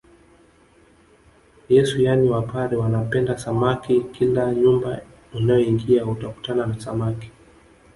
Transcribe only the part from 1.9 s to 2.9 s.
yaani wapare